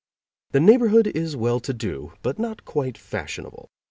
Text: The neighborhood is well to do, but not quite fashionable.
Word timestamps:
The 0.49 0.59
neighborhood 0.59 1.05
is 1.05 1.35
well 1.37 1.59
to 1.59 1.73
do, 1.75 2.13
but 2.23 2.39
not 2.39 2.65
quite 2.65 2.97
fashionable. 2.97 3.69